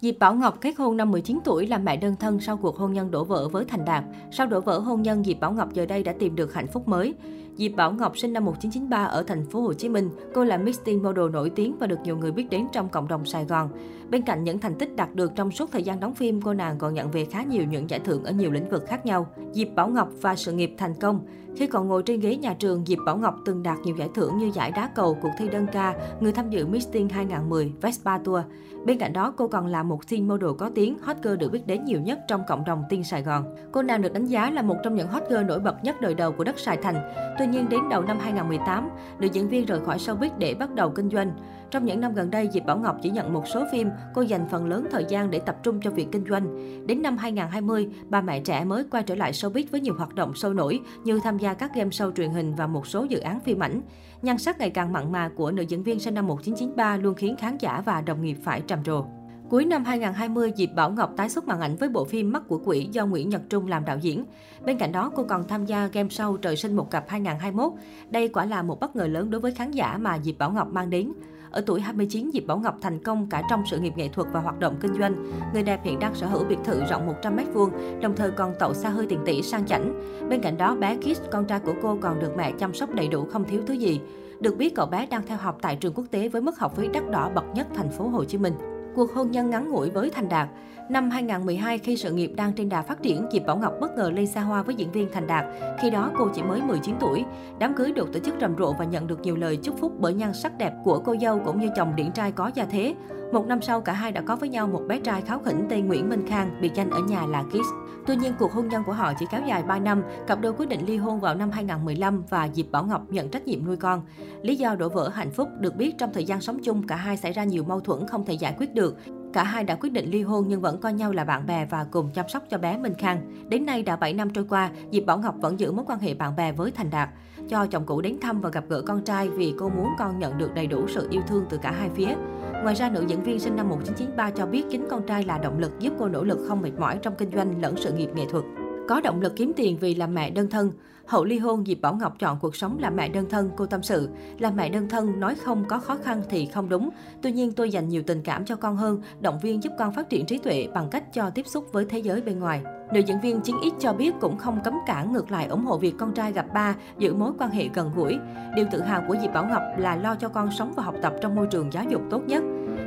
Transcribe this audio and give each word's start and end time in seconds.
Diệp 0.00 0.18
Bảo 0.18 0.34
Ngọc 0.34 0.60
kết 0.60 0.76
hôn 0.78 0.96
năm 0.96 1.10
19 1.10 1.38
tuổi 1.44 1.66
là 1.66 1.78
mẹ 1.78 1.96
đơn 1.96 2.16
thân 2.20 2.40
sau 2.40 2.56
cuộc 2.56 2.76
hôn 2.76 2.92
nhân 2.92 3.10
đổ 3.10 3.24
vỡ 3.24 3.48
với 3.48 3.64
Thành 3.64 3.84
Đạt. 3.84 4.04
Sau 4.30 4.46
đổ 4.46 4.60
vỡ 4.60 4.78
hôn 4.78 5.02
nhân, 5.02 5.24
Diệp 5.24 5.40
Bảo 5.40 5.52
Ngọc 5.52 5.72
giờ 5.72 5.86
đây 5.86 6.02
đã 6.02 6.12
tìm 6.18 6.36
được 6.36 6.54
hạnh 6.54 6.66
phúc 6.66 6.88
mới. 6.88 7.14
Diệp 7.58 7.76
Bảo 7.76 7.92
Ngọc 7.92 8.18
sinh 8.18 8.32
năm 8.32 8.44
1993 8.44 9.04
ở 9.04 9.22
thành 9.22 9.44
phố 9.44 9.60
Hồ 9.60 9.72
Chí 9.72 9.88
Minh. 9.88 10.10
Cô 10.34 10.44
là 10.44 10.58
Miss 10.58 10.80
Teen 10.84 11.02
Model 11.02 11.30
nổi 11.30 11.50
tiếng 11.50 11.76
và 11.78 11.86
được 11.86 11.98
nhiều 12.04 12.16
người 12.16 12.32
biết 12.32 12.46
đến 12.50 12.66
trong 12.72 12.88
cộng 12.88 13.08
đồng 13.08 13.24
Sài 13.24 13.44
Gòn. 13.44 13.68
Bên 14.10 14.22
cạnh 14.22 14.44
những 14.44 14.58
thành 14.58 14.74
tích 14.74 14.96
đạt 14.96 15.14
được 15.14 15.32
trong 15.34 15.50
suốt 15.50 15.72
thời 15.72 15.82
gian 15.82 16.00
đóng 16.00 16.14
phim, 16.14 16.42
cô 16.42 16.54
nàng 16.54 16.78
còn 16.78 16.94
nhận 16.94 17.10
về 17.10 17.24
khá 17.24 17.42
nhiều 17.42 17.64
những 17.64 17.90
giải 17.90 18.00
thưởng 18.00 18.24
ở 18.24 18.32
nhiều 18.32 18.50
lĩnh 18.50 18.68
vực 18.68 18.84
khác 18.88 19.06
nhau. 19.06 19.26
Diệp 19.52 19.68
Bảo 19.74 19.88
Ngọc 19.88 20.08
và 20.20 20.36
sự 20.36 20.52
nghiệp 20.52 20.74
thành 20.78 20.94
công. 20.94 21.20
Khi 21.56 21.66
còn 21.66 21.88
ngồi 21.88 22.02
trên 22.02 22.20
ghế 22.20 22.36
nhà 22.36 22.54
trường, 22.54 22.84
Diệp 22.86 22.98
Bảo 23.06 23.16
Ngọc 23.16 23.34
từng 23.44 23.62
đạt 23.62 23.78
nhiều 23.84 23.96
giải 23.96 24.08
thưởng 24.14 24.38
như 24.38 24.50
giải 24.54 24.70
đá 24.70 24.90
cầu, 24.94 25.18
cuộc 25.22 25.30
thi 25.38 25.48
đơn 25.48 25.66
ca, 25.72 25.94
người 26.20 26.32
tham 26.32 26.50
dự 26.50 26.66
Miss 26.66 26.92
Teen 26.92 27.08
2010, 27.08 27.72
Vespa 27.80 28.18
Tour. 28.18 28.40
Bên 28.84 28.98
cạnh 28.98 29.12
đó, 29.12 29.34
cô 29.36 29.48
còn 29.48 29.66
là 29.66 29.82
một 29.82 30.10
teen 30.10 30.28
model 30.28 30.50
có 30.58 30.70
tiếng, 30.74 30.98
hot 30.98 31.16
girl 31.22 31.36
được 31.36 31.52
biết 31.52 31.66
đến 31.66 31.84
nhiều 31.84 32.00
nhất 32.00 32.18
trong 32.28 32.42
cộng 32.48 32.64
đồng 32.64 32.84
teen 32.90 33.04
Sài 33.04 33.22
Gòn. 33.22 33.44
Cô 33.72 33.82
nàng 33.82 34.02
được 34.02 34.12
đánh 34.12 34.26
giá 34.26 34.50
là 34.50 34.62
một 34.62 34.76
trong 34.84 34.94
những 34.94 35.08
hot 35.08 35.22
girl 35.28 35.44
nổi 35.44 35.60
bật 35.60 35.84
nhất 35.84 36.00
đời 36.00 36.14
đầu 36.14 36.32
của 36.32 36.44
đất 36.44 36.58
Sài 36.58 36.76
Thành. 36.76 37.12
Tuy 37.38 37.46
nhiên, 37.50 37.68
đến 37.68 37.80
đầu 37.90 38.02
năm 38.02 38.18
2018, 38.18 38.88
nữ 39.18 39.28
diễn 39.32 39.48
viên 39.48 39.66
rời 39.66 39.80
khỏi 39.80 39.98
showbiz 39.98 40.30
để 40.38 40.54
bắt 40.54 40.74
đầu 40.74 40.90
kinh 40.90 41.10
doanh. 41.10 41.32
Trong 41.70 41.84
những 41.84 42.00
năm 42.00 42.14
gần 42.14 42.30
đây, 42.30 42.48
Diệp 42.52 42.66
Bảo 42.66 42.78
Ngọc 42.78 42.96
chỉ 43.02 43.10
nhận 43.10 43.32
một 43.32 43.48
số 43.48 43.64
phim, 43.72 43.90
cô 44.14 44.22
dành 44.22 44.48
phần 44.50 44.66
lớn 44.66 44.86
thời 44.90 45.04
gian 45.08 45.30
để 45.30 45.38
tập 45.38 45.56
trung 45.62 45.80
cho 45.82 45.90
việc 45.90 46.08
kinh 46.12 46.24
doanh. 46.28 46.56
Đến 46.86 47.02
năm 47.02 47.16
2020, 47.16 47.88
bà 48.08 48.20
mẹ 48.20 48.40
trẻ 48.40 48.64
mới 48.64 48.84
quay 48.90 49.02
trở 49.02 49.14
lại 49.14 49.32
showbiz 49.32 49.64
với 49.70 49.80
nhiều 49.80 49.94
hoạt 49.94 50.14
động 50.14 50.34
sôi 50.34 50.54
nổi 50.54 50.80
như 51.04 51.20
tham 51.24 51.38
gia 51.38 51.54
các 51.54 51.74
game 51.74 51.90
show 51.90 52.12
truyền 52.12 52.30
hình 52.30 52.54
và 52.54 52.66
một 52.66 52.86
số 52.86 53.04
dự 53.04 53.18
án 53.18 53.40
phim 53.40 53.62
ảnh. 53.62 53.80
Nhan 54.22 54.38
sắc 54.38 54.58
ngày 54.58 54.70
càng 54.70 54.92
mặn 54.92 55.12
mà 55.12 55.30
của 55.36 55.50
nữ 55.50 55.62
diễn 55.62 55.82
viên 55.82 56.00
sinh 56.00 56.14
năm 56.14 56.26
1993 56.26 56.96
luôn 56.96 57.14
khiến 57.14 57.36
khán 57.36 57.58
giả 57.58 57.82
và 57.84 58.00
đồng 58.00 58.22
nghiệp 58.22 58.36
phải 58.42 58.62
trầm 58.66 58.84
trồ. 58.84 59.04
Cuối 59.50 59.64
năm 59.64 59.84
2020, 59.84 60.52
Diệp 60.56 60.74
Bảo 60.74 60.90
Ngọc 60.90 61.12
tái 61.16 61.28
xuất 61.28 61.48
màn 61.48 61.60
ảnh 61.60 61.76
với 61.76 61.88
bộ 61.88 62.04
phim 62.04 62.32
Mắt 62.32 62.42
của 62.48 62.60
quỷ 62.64 62.88
do 62.92 63.06
Nguyễn 63.06 63.28
Nhật 63.28 63.42
Trung 63.48 63.68
làm 63.68 63.84
đạo 63.84 63.98
diễn. 63.98 64.24
Bên 64.64 64.78
cạnh 64.78 64.92
đó, 64.92 65.12
cô 65.14 65.24
còn 65.28 65.48
tham 65.48 65.66
gia 65.66 65.86
game 65.86 66.08
show 66.08 66.36
Trời 66.36 66.56
sinh 66.56 66.76
một 66.76 66.90
cặp 66.90 67.04
2021. 67.08 67.72
Đây 68.10 68.28
quả 68.28 68.44
là 68.44 68.62
một 68.62 68.80
bất 68.80 68.96
ngờ 68.96 69.06
lớn 69.06 69.30
đối 69.30 69.40
với 69.40 69.52
khán 69.52 69.70
giả 69.70 69.98
mà 70.00 70.18
Diệp 70.18 70.38
Bảo 70.38 70.50
Ngọc 70.52 70.68
mang 70.72 70.90
đến. 70.90 71.12
Ở 71.50 71.62
tuổi 71.66 71.80
29, 71.80 72.30
Diệp 72.34 72.46
Bảo 72.46 72.58
Ngọc 72.58 72.78
thành 72.80 73.02
công 73.02 73.26
cả 73.30 73.42
trong 73.50 73.62
sự 73.70 73.78
nghiệp 73.78 73.92
nghệ 73.96 74.08
thuật 74.08 74.28
và 74.32 74.40
hoạt 74.40 74.58
động 74.60 74.76
kinh 74.80 74.94
doanh. 74.98 75.32
Người 75.52 75.62
đẹp 75.62 75.80
hiện 75.84 75.98
đang 75.98 76.14
sở 76.14 76.26
hữu 76.26 76.44
biệt 76.44 76.58
thự 76.64 76.84
rộng 76.90 77.08
100m2, 77.22 78.00
đồng 78.00 78.16
thời 78.16 78.30
còn 78.30 78.54
tậu 78.58 78.74
xa 78.74 78.88
hơi 78.88 79.06
tiền 79.08 79.20
tỷ 79.26 79.42
sang 79.42 79.66
chảnh. 79.66 80.00
Bên 80.28 80.40
cạnh 80.40 80.56
đó, 80.56 80.74
bé 80.74 80.96
Kiss, 80.96 81.22
con 81.30 81.44
trai 81.44 81.60
của 81.60 81.74
cô 81.82 81.98
còn 82.00 82.20
được 82.20 82.36
mẹ 82.36 82.52
chăm 82.58 82.74
sóc 82.74 82.94
đầy 82.94 83.08
đủ 83.08 83.24
không 83.24 83.44
thiếu 83.44 83.62
thứ 83.66 83.74
gì. 83.74 84.00
Được 84.40 84.56
biết 84.56 84.74
cậu 84.74 84.86
bé 84.86 85.06
đang 85.06 85.26
theo 85.26 85.38
học 85.38 85.58
tại 85.62 85.76
trường 85.76 85.94
quốc 85.94 86.06
tế 86.10 86.28
với 86.28 86.42
mức 86.42 86.58
học 86.58 86.76
phí 86.76 86.88
đắt 86.88 87.10
đỏ 87.10 87.30
bậc 87.34 87.44
nhất 87.54 87.66
thành 87.74 87.90
phố 87.90 88.08
Hồ 88.08 88.24
Chí 88.24 88.38
Minh. 88.38 88.54
Cuộc 88.98 89.14
hôn 89.14 89.30
nhân 89.30 89.50
ngắn 89.50 89.68
ngủi 89.68 89.90
với 89.90 90.10
Thành 90.10 90.28
Đạt. 90.28 90.48
Năm 90.88 91.10
2012, 91.10 91.78
khi 91.78 91.96
sự 91.96 92.12
nghiệp 92.12 92.32
đang 92.36 92.52
trên 92.52 92.68
đà 92.68 92.82
phát 92.82 93.02
triển, 93.02 93.26
Diệp 93.32 93.46
Bảo 93.46 93.56
Ngọc 93.56 93.72
bất 93.80 93.96
ngờ 93.96 94.10
lên 94.10 94.26
xa 94.26 94.40
hoa 94.40 94.62
với 94.62 94.74
diễn 94.74 94.92
viên 94.92 95.08
Thành 95.12 95.26
Đạt. 95.26 95.44
Khi 95.80 95.90
đó, 95.90 96.10
cô 96.18 96.28
chỉ 96.34 96.42
mới 96.42 96.62
19 96.62 96.94
tuổi. 97.00 97.24
Đám 97.58 97.74
cưới 97.74 97.92
được 97.92 98.12
tổ 98.12 98.20
chức 98.20 98.34
rầm 98.40 98.56
rộ 98.58 98.72
và 98.72 98.84
nhận 98.84 99.06
được 99.06 99.20
nhiều 99.20 99.36
lời 99.36 99.56
chúc 99.62 99.78
phúc 99.80 99.92
bởi 99.98 100.14
nhan 100.14 100.34
sắc 100.34 100.58
đẹp 100.58 100.72
của 100.84 100.98
cô 100.98 101.16
dâu 101.20 101.40
cũng 101.44 101.60
như 101.60 101.68
chồng 101.76 101.96
điển 101.96 102.12
trai 102.12 102.32
có 102.32 102.50
gia 102.54 102.64
thế. 102.64 102.94
Một 103.32 103.46
năm 103.46 103.62
sau, 103.62 103.80
cả 103.80 103.92
hai 103.92 104.12
đã 104.12 104.20
có 104.20 104.36
với 104.36 104.48
nhau 104.48 104.66
một 104.66 104.82
bé 104.88 105.00
trai 105.00 105.22
kháo 105.22 105.38
khỉnh 105.38 105.66
tên 105.70 105.86
Nguyễn 105.86 106.08
Minh 106.08 106.26
Khang, 106.26 106.58
biệt 106.60 106.74
danh 106.74 106.90
ở 106.90 107.00
nhà 107.00 107.26
là 107.26 107.42
Kiss. 107.42 107.68
Tuy 108.06 108.16
nhiên, 108.16 108.32
cuộc 108.38 108.52
hôn 108.52 108.68
nhân 108.68 108.82
của 108.86 108.92
họ 108.92 109.12
chỉ 109.18 109.26
kéo 109.30 109.40
dài 109.46 109.62
3 109.62 109.78
năm, 109.78 110.02
cặp 110.26 110.40
đôi 110.40 110.52
quyết 110.52 110.68
định 110.68 110.86
ly 110.86 110.96
hôn 110.96 111.20
vào 111.20 111.34
năm 111.34 111.50
2015 111.50 112.22
và 112.30 112.48
Diệp 112.54 112.70
Bảo 112.70 112.84
Ngọc 112.84 113.02
nhận 113.08 113.28
trách 113.28 113.46
nhiệm 113.46 113.66
nuôi 113.66 113.76
con. 113.76 114.02
Lý 114.42 114.56
do 114.56 114.74
đổ 114.74 114.88
vỡ 114.88 115.08
hạnh 115.08 115.30
phúc 115.30 115.48
được 115.60 115.76
biết 115.76 115.94
trong 115.98 116.12
thời 116.12 116.24
gian 116.24 116.40
sống 116.40 116.58
chung, 116.62 116.86
cả 116.86 116.96
hai 116.96 117.16
xảy 117.16 117.32
ra 117.32 117.44
nhiều 117.44 117.64
mâu 117.64 117.80
thuẫn 117.80 118.06
không 118.06 118.24
thể 118.24 118.34
giải 118.34 118.54
quyết 118.58 118.74
được. 118.74 118.96
Cả 119.32 119.42
hai 119.42 119.64
đã 119.64 119.74
quyết 119.74 119.92
định 119.92 120.10
ly 120.10 120.22
hôn 120.22 120.44
nhưng 120.48 120.60
vẫn 120.60 120.80
coi 120.80 120.92
nhau 120.92 121.12
là 121.12 121.24
bạn 121.24 121.46
bè 121.46 121.66
và 121.70 121.86
cùng 121.90 122.10
chăm 122.14 122.28
sóc 122.28 122.42
cho 122.50 122.58
bé 122.58 122.76
Minh 122.76 122.94
Khang. 122.98 123.48
Đến 123.48 123.66
nay 123.66 123.82
đã 123.82 123.96
7 123.96 124.12
năm 124.12 124.30
trôi 124.30 124.44
qua, 124.48 124.70
Diệp 124.92 125.06
Bảo 125.06 125.18
Ngọc 125.18 125.34
vẫn 125.40 125.60
giữ 125.60 125.72
mối 125.72 125.84
quan 125.88 125.98
hệ 125.98 126.14
bạn 126.14 126.36
bè 126.36 126.52
với 126.52 126.70
Thành 126.70 126.90
Đạt. 126.90 127.08
Cho 127.48 127.66
chồng 127.66 127.86
cũ 127.86 128.00
đến 128.00 128.16
thăm 128.20 128.40
và 128.40 128.50
gặp 128.50 128.64
gỡ 128.68 128.82
con 128.86 129.02
trai 129.02 129.28
vì 129.28 129.54
cô 129.58 129.68
muốn 129.68 129.88
con 129.98 130.18
nhận 130.18 130.38
được 130.38 130.54
đầy 130.54 130.66
đủ 130.66 130.88
sự 130.88 131.08
yêu 131.10 131.22
thương 131.28 131.44
từ 131.50 131.58
cả 131.62 131.70
hai 131.70 131.90
phía. 131.94 132.14
Ngoài 132.62 132.74
ra, 132.74 132.90
nữ 132.90 133.04
diễn 133.08 133.22
viên 133.22 133.40
sinh 133.40 133.56
năm 133.56 133.68
1993 133.68 134.30
cho 134.30 134.46
biết 134.46 134.64
chính 134.70 134.86
con 134.90 135.06
trai 135.06 135.24
là 135.24 135.38
động 135.38 135.58
lực 135.58 135.72
giúp 135.78 135.92
cô 135.98 136.08
nỗ 136.08 136.24
lực 136.24 136.38
không 136.48 136.62
mệt 136.62 136.72
mỏi 136.78 136.98
trong 137.02 137.14
kinh 137.14 137.30
doanh 137.30 137.60
lẫn 137.62 137.76
sự 137.76 137.92
nghiệp 137.92 138.10
nghệ 138.14 138.24
thuật. 138.30 138.44
Có 138.88 139.00
động 139.00 139.20
lực 139.20 139.36
kiếm 139.36 139.52
tiền 139.56 139.76
vì 139.80 139.94
làm 139.94 140.14
mẹ 140.14 140.30
đơn 140.30 140.50
thân. 140.50 140.72
Hậu 141.06 141.24
ly 141.24 141.38
hôn, 141.38 141.64
Diệp 141.66 141.80
Bảo 141.80 141.94
Ngọc 141.94 142.14
chọn 142.18 142.38
cuộc 142.40 142.56
sống 142.56 142.78
làm 142.80 142.96
mẹ 142.96 143.08
đơn 143.08 143.26
thân, 143.30 143.50
cô 143.56 143.66
tâm 143.66 143.82
sự. 143.82 144.08
Làm 144.38 144.56
mẹ 144.56 144.68
đơn 144.68 144.88
thân, 144.88 145.20
nói 145.20 145.34
không 145.34 145.64
có 145.68 145.78
khó 145.78 145.96
khăn 145.96 146.22
thì 146.30 146.46
không 146.46 146.68
đúng. 146.68 146.90
Tuy 147.22 147.32
nhiên 147.32 147.52
tôi 147.52 147.70
dành 147.70 147.88
nhiều 147.88 148.02
tình 148.06 148.22
cảm 148.22 148.44
cho 148.44 148.56
con 148.56 148.76
hơn, 148.76 149.02
động 149.20 149.38
viên 149.42 149.62
giúp 149.62 149.72
con 149.78 149.94
phát 149.94 150.08
triển 150.10 150.26
trí 150.26 150.38
tuệ 150.38 150.68
bằng 150.74 150.88
cách 150.90 151.12
cho 151.12 151.30
tiếp 151.30 151.46
xúc 151.46 151.66
với 151.72 151.84
thế 151.84 151.98
giới 151.98 152.20
bên 152.20 152.38
ngoài. 152.38 152.62
Nữ 152.92 153.00
diễn 153.00 153.20
viên 153.20 153.40
Chiến 153.40 153.56
X 153.62 153.82
cho 153.82 153.92
biết 153.92 154.14
cũng 154.20 154.36
không 154.36 154.60
cấm 154.64 154.74
cản 154.86 155.12
ngược 155.12 155.30
lại 155.30 155.46
ủng 155.46 155.64
hộ 155.64 155.78
việc 155.78 155.94
con 155.98 156.12
trai 156.12 156.32
gặp 156.32 156.46
ba, 156.54 156.74
giữ 156.98 157.14
mối 157.14 157.32
quan 157.38 157.50
hệ 157.50 157.68
gần 157.74 157.90
gũi. 157.96 158.18
Điều 158.56 158.66
tự 158.70 158.80
hào 158.80 159.04
của 159.08 159.16
Diệp 159.22 159.32
Bảo 159.32 159.46
Ngọc 159.46 159.62
là 159.78 159.96
lo 159.96 160.14
cho 160.14 160.28
con 160.28 160.50
sống 160.50 160.72
và 160.76 160.82
học 160.82 160.94
tập 161.02 161.12
trong 161.22 161.34
môi 161.34 161.46
trường 161.46 161.72
giáo 161.72 161.84
dục 161.88 162.02
tốt 162.10 162.22
nhất. 162.26 162.42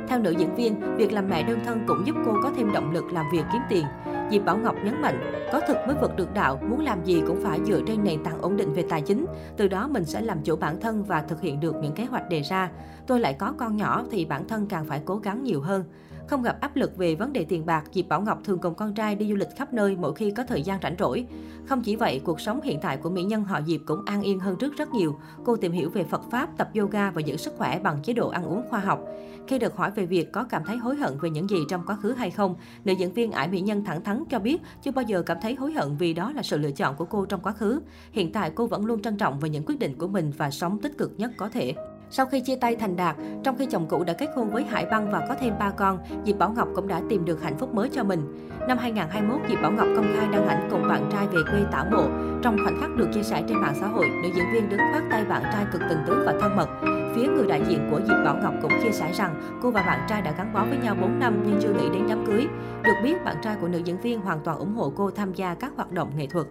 Theo 0.08 0.18
nữ 0.18 0.34
diễn 0.38 0.54
viên, 0.54 0.96
việc 0.96 1.12
làm 1.12 1.28
mẹ 1.28 1.42
đơn 1.42 1.58
thân 1.64 1.84
cũng 1.86 2.06
giúp 2.06 2.16
cô 2.24 2.32
có 2.42 2.52
thêm 2.56 2.72
động 2.72 2.92
lực 2.92 3.04
làm 3.12 3.26
việc 3.32 3.44
kiếm 3.52 3.62
tiền. 3.68 3.84
Diệp 4.32 4.44
Bảo 4.44 4.56
Ngọc 4.56 4.74
nhấn 4.84 5.02
mạnh, 5.02 5.48
có 5.52 5.60
thực 5.68 5.76
mới 5.86 5.96
vượt 6.00 6.16
được 6.16 6.34
đạo, 6.34 6.60
muốn 6.68 6.80
làm 6.80 7.04
gì 7.04 7.22
cũng 7.26 7.40
phải 7.42 7.60
dựa 7.66 7.80
trên 7.86 8.04
nền 8.04 8.24
tảng 8.24 8.40
ổn 8.40 8.56
định 8.56 8.72
về 8.72 8.84
tài 8.88 9.02
chính. 9.02 9.26
Từ 9.56 9.68
đó 9.68 9.88
mình 9.88 10.04
sẽ 10.04 10.20
làm 10.20 10.42
chủ 10.44 10.56
bản 10.56 10.80
thân 10.80 11.04
và 11.04 11.22
thực 11.22 11.40
hiện 11.40 11.60
được 11.60 11.74
những 11.82 11.92
kế 11.92 12.04
hoạch 12.04 12.28
đề 12.28 12.40
ra. 12.40 12.70
Tôi 13.06 13.20
lại 13.20 13.34
có 13.34 13.52
con 13.58 13.76
nhỏ 13.76 14.04
thì 14.10 14.24
bản 14.24 14.48
thân 14.48 14.66
càng 14.66 14.84
phải 14.84 15.02
cố 15.04 15.16
gắng 15.16 15.42
nhiều 15.42 15.60
hơn. 15.60 15.84
Không 16.26 16.42
gặp 16.42 16.60
áp 16.60 16.76
lực 16.76 16.96
về 16.96 17.14
vấn 17.14 17.32
đề 17.32 17.44
tiền 17.44 17.66
bạc, 17.66 17.84
Diệp 17.92 18.08
Bảo 18.08 18.20
Ngọc 18.20 18.38
thường 18.44 18.58
cùng 18.58 18.74
con 18.74 18.94
trai 18.94 19.14
đi 19.14 19.28
du 19.28 19.36
lịch 19.36 19.48
khắp 19.56 19.72
nơi 19.72 19.96
mỗi 19.96 20.14
khi 20.14 20.30
có 20.30 20.44
thời 20.44 20.62
gian 20.62 20.78
rảnh 20.82 20.96
rỗi. 20.98 21.26
Không 21.66 21.82
chỉ 21.82 21.96
vậy, 21.96 22.20
cuộc 22.24 22.40
sống 22.40 22.60
hiện 22.60 22.78
tại 22.82 22.96
của 22.96 23.10
mỹ 23.10 23.22
nhân 23.22 23.44
họ 23.44 23.60
Diệp 23.66 23.80
cũng 23.86 24.04
an 24.06 24.22
yên 24.22 24.38
hơn 24.38 24.56
trước 24.56 24.76
rất 24.76 24.94
nhiều. 24.94 25.18
Cô 25.44 25.56
tìm 25.56 25.72
hiểu 25.72 25.90
về 25.90 26.04
Phật 26.04 26.22
Pháp, 26.30 26.56
tập 26.58 26.70
yoga 26.74 27.10
và 27.10 27.20
giữ 27.20 27.36
sức 27.36 27.54
khỏe 27.56 27.78
bằng 27.78 28.02
chế 28.02 28.12
độ 28.12 28.28
ăn 28.28 28.44
uống 28.44 28.62
khoa 28.70 28.80
học. 28.80 29.00
Khi 29.48 29.58
được 29.58 29.76
hỏi 29.76 29.90
về 29.90 30.06
việc 30.06 30.32
có 30.32 30.44
cảm 30.44 30.62
thấy 30.64 30.76
hối 30.76 30.96
hận 30.96 31.18
về 31.20 31.30
những 31.30 31.50
gì 31.50 31.58
trong 31.68 31.82
quá 31.86 31.96
khứ 31.96 32.12
hay 32.12 32.30
không, 32.30 32.54
nữ 32.84 32.92
diễn 32.92 33.12
viên 33.12 33.32
ải 33.32 33.48
mỹ 33.48 33.60
nhân 33.60 33.84
thẳng 33.84 34.04
thắn 34.04 34.24
cho 34.30 34.38
biết 34.38 34.62
chưa 34.82 34.90
bao 34.90 35.02
giờ 35.02 35.22
cảm 35.22 35.36
thấy 35.42 35.54
hối 35.54 35.72
hận 35.72 35.96
vì 35.96 36.14
đó 36.14 36.32
là 36.32 36.42
sự 36.42 36.58
lựa 36.58 36.70
chọn 36.70 36.96
của 36.96 37.04
cô 37.04 37.24
trong 37.24 37.40
quá 37.40 37.52
khứ. 37.52 37.80
Hiện 38.12 38.32
tại 38.32 38.52
cô 38.54 38.66
vẫn 38.66 38.86
luôn 38.86 39.02
trân 39.02 39.16
trọng 39.16 39.40
về 39.40 39.48
những 39.48 39.64
quyết 39.66 39.78
định 39.78 39.98
của 39.98 40.08
mình 40.08 40.32
và 40.36 40.50
sống 40.50 40.78
tích 40.78 40.98
cực 40.98 41.12
nhất 41.16 41.30
có 41.36 41.48
thể. 41.48 41.74
Sau 42.14 42.26
khi 42.26 42.40
chia 42.40 42.56
tay 42.56 42.76
Thành 42.76 42.96
Đạt, 42.96 43.16
trong 43.44 43.58
khi 43.58 43.66
chồng 43.66 43.86
cũ 43.88 44.04
đã 44.04 44.12
kết 44.12 44.28
hôn 44.36 44.50
với 44.50 44.64
Hải 44.64 44.86
Băng 44.86 45.10
và 45.10 45.26
có 45.28 45.34
thêm 45.40 45.54
ba 45.58 45.70
con, 45.70 45.98
Diệp 46.24 46.38
Bảo 46.38 46.52
Ngọc 46.52 46.68
cũng 46.74 46.88
đã 46.88 47.00
tìm 47.08 47.24
được 47.24 47.42
hạnh 47.42 47.58
phúc 47.58 47.74
mới 47.74 47.88
cho 47.92 48.04
mình. 48.04 48.48
Năm 48.68 48.78
2021, 48.78 49.40
Diệp 49.48 49.62
Bảo 49.62 49.72
Ngọc 49.72 49.86
công 49.96 50.12
khai 50.16 50.28
đăng 50.32 50.48
ảnh 50.48 50.68
cùng 50.70 50.88
bạn 50.88 51.10
trai 51.12 51.26
về 51.26 51.40
quê 51.50 51.60
tảo 51.72 51.86
mộ. 51.90 52.02
Trong 52.42 52.56
khoảnh 52.64 52.80
khắc 52.80 52.90
được 52.96 53.08
chia 53.14 53.22
sẻ 53.22 53.42
trên 53.48 53.58
mạng 53.58 53.74
xã 53.80 53.86
hội, 53.86 54.06
nữ 54.22 54.28
diễn 54.36 54.44
viên 54.52 54.68
đứng 54.68 54.80
khoác 54.92 55.02
tay 55.10 55.24
bạn 55.24 55.42
trai 55.52 55.64
cực 55.72 55.82
tình 55.88 55.98
tứ 56.06 56.22
và 56.26 56.34
thân 56.40 56.56
mật. 56.56 56.68
Phía 57.14 57.28
người 57.28 57.46
đại 57.48 57.62
diện 57.68 57.88
của 57.90 58.00
Diệp 58.00 58.16
Bảo 58.24 58.36
Ngọc 58.42 58.54
cũng 58.62 58.72
chia 58.82 58.92
sẻ 58.92 59.12
rằng 59.12 59.58
cô 59.62 59.70
và 59.70 59.82
bạn 59.82 60.06
trai 60.08 60.22
đã 60.22 60.34
gắn 60.38 60.52
bó 60.52 60.64
với 60.64 60.78
nhau 60.78 60.96
4 61.00 61.18
năm 61.18 61.42
nhưng 61.46 61.60
chưa 61.62 61.74
nghĩ 61.74 61.88
đến 61.92 62.06
đám 62.08 62.26
cưới. 62.26 62.46
Được 62.82 62.96
biết, 63.02 63.24
bạn 63.24 63.36
trai 63.42 63.56
của 63.60 63.68
nữ 63.68 63.78
diễn 63.84 64.00
viên 64.00 64.20
hoàn 64.20 64.40
toàn 64.44 64.58
ủng 64.58 64.74
hộ 64.74 64.92
cô 64.96 65.10
tham 65.10 65.34
gia 65.34 65.54
các 65.54 65.72
hoạt 65.76 65.92
động 65.92 66.12
nghệ 66.16 66.26
thuật. 66.26 66.46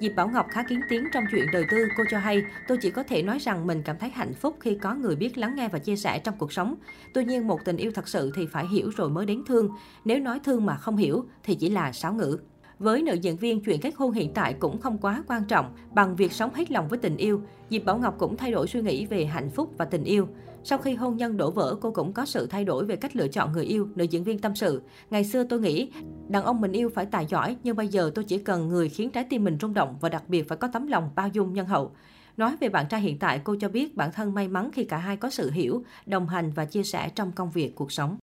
Diệp 0.00 0.14
Bảo 0.14 0.28
Ngọc 0.28 0.46
khá 0.50 0.62
kiến 0.62 0.80
tiếng 0.88 1.04
trong 1.12 1.24
chuyện 1.30 1.46
đời 1.52 1.64
tư, 1.70 1.88
cô 1.96 2.04
cho 2.10 2.18
hay, 2.18 2.42
tôi 2.68 2.78
chỉ 2.80 2.90
có 2.90 3.02
thể 3.02 3.22
nói 3.22 3.38
rằng 3.38 3.66
mình 3.66 3.82
cảm 3.84 3.98
thấy 3.98 4.10
hạnh 4.10 4.34
phúc 4.34 4.56
khi 4.60 4.74
có 4.74 4.94
người 4.94 5.16
biết 5.16 5.38
lắng 5.38 5.54
nghe 5.56 5.68
và 5.68 5.78
chia 5.78 5.96
sẻ 5.96 6.18
trong 6.18 6.34
cuộc 6.38 6.52
sống. 6.52 6.74
Tuy 7.14 7.24
nhiên, 7.24 7.46
một 7.46 7.64
tình 7.64 7.76
yêu 7.76 7.92
thật 7.94 8.08
sự 8.08 8.32
thì 8.34 8.46
phải 8.46 8.66
hiểu 8.66 8.90
rồi 8.96 9.10
mới 9.10 9.26
đến 9.26 9.42
thương. 9.46 9.70
Nếu 10.04 10.20
nói 10.20 10.40
thương 10.44 10.66
mà 10.66 10.76
không 10.76 10.96
hiểu 10.96 11.26
thì 11.44 11.54
chỉ 11.54 11.70
là 11.70 11.92
sáo 11.92 12.14
ngữ. 12.14 12.38
Với 12.78 13.02
nữ 13.02 13.14
diễn 13.14 13.36
viên, 13.36 13.60
chuyện 13.60 13.80
kết 13.80 13.94
hôn 13.96 14.12
hiện 14.12 14.32
tại 14.34 14.54
cũng 14.58 14.80
không 14.80 14.98
quá 14.98 15.22
quan 15.26 15.44
trọng 15.44 15.74
bằng 15.94 16.16
việc 16.16 16.32
sống 16.32 16.54
hết 16.54 16.70
lòng 16.70 16.88
với 16.88 16.98
tình 16.98 17.16
yêu. 17.16 17.42
Diệp 17.70 17.84
Bảo 17.84 17.98
Ngọc 17.98 18.14
cũng 18.18 18.36
thay 18.36 18.50
đổi 18.50 18.66
suy 18.66 18.82
nghĩ 18.82 19.06
về 19.06 19.24
hạnh 19.24 19.50
phúc 19.50 19.74
và 19.78 19.84
tình 19.84 20.04
yêu. 20.04 20.28
Sau 20.68 20.78
khi 20.78 20.94
hôn 20.94 21.16
nhân 21.16 21.36
đổ 21.36 21.50
vỡ, 21.50 21.76
cô 21.80 21.90
cũng 21.90 22.12
có 22.12 22.26
sự 22.26 22.46
thay 22.46 22.64
đổi 22.64 22.84
về 22.84 22.96
cách 22.96 23.16
lựa 23.16 23.28
chọn 23.28 23.52
người 23.52 23.64
yêu, 23.64 23.88
nữ 23.94 24.04
diễn 24.04 24.24
viên 24.24 24.38
tâm 24.38 24.56
sự. 24.56 24.82
Ngày 25.10 25.24
xưa 25.24 25.44
tôi 25.44 25.60
nghĩ, 25.60 25.90
đàn 26.28 26.44
ông 26.44 26.60
mình 26.60 26.72
yêu 26.72 26.90
phải 26.94 27.06
tài 27.06 27.26
giỏi, 27.26 27.56
nhưng 27.62 27.76
bây 27.76 27.88
giờ 27.88 28.10
tôi 28.14 28.24
chỉ 28.24 28.38
cần 28.38 28.68
người 28.68 28.88
khiến 28.88 29.10
trái 29.10 29.24
tim 29.24 29.44
mình 29.44 29.58
rung 29.60 29.74
động 29.74 29.96
và 30.00 30.08
đặc 30.08 30.28
biệt 30.28 30.48
phải 30.48 30.58
có 30.58 30.68
tấm 30.68 30.86
lòng 30.86 31.10
bao 31.14 31.28
dung 31.28 31.52
nhân 31.52 31.66
hậu. 31.66 31.92
Nói 32.36 32.56
về 32.60 32.68
bạn 32.68 32.86
trai 32.88 33.00
hiện 33.00 33.18
tại, 33.18 33.40
cô 33.44 33.56
cho 33.60 33.68
biết 33.68 33.96
bản 33.96 34.12
thân 34.12 34.34
may 34.34 34.48
mắn 34.48 34.70
khi 34.72 34.84
cả 34.84 34.96
hai 34.96 35.16
có 35.16 35.30
sự 35.30 35.50
hiểu, 35.50 35.82
đồng 36.06 36.28
hành 36.28 36.50
và 36.50 36.64
chia 36.64 36.82
sẻ 36.82 37.08
trong 37.14 37.32
công 37.32 37.50
việc, 37.50 37.74
cuộc 37.74 37.92
sống. 37.92 38.16